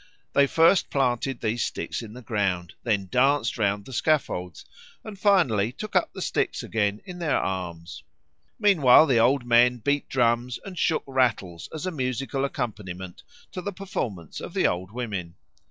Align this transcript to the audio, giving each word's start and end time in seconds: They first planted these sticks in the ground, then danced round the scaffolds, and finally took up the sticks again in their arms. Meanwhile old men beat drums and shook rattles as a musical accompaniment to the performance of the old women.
They 0.33 0.47
first 0.47 0.89
planted 0.89 1.41
these 1.41 1.63
sticks 1.63 2.01
in 2.01 2.13
the 2.13 2.23
ground, 2.23 2.73
then 2.81 3.07
danced 3.11 3.59
round 3.59 3.85
the 3.85 3.93
scaffolds, 3.93 4.65
and 5.03 5.19
finally 5.19 5.71
took 5.71 5.95
up 5.95 6.11
the 6.11 6.23
sticks 6.23 6.63
again 6.63 7.01
in 7.05 7.19
their 7.19 7.37
arms. 7.37 8.03
Meanwhile 8.57 9.11
old 9.19 9.45
men 9.45 9.77
beat 9.77 10.09
drums 10.09 10.57
and 10.65 10.75
shook 10.75 11.03
rattles 11.05 11.69
as 11.71 11.85
a 11.85 11.91
musical 11.91 12.43
accompaniment 12.43 13.21
to 13.51 13.61
the 13.61 13.71
performance 13.71 14.39
of 14.41 14.55
the 14.55 14.65
old 14.65 14.89
women. 14.89 15.35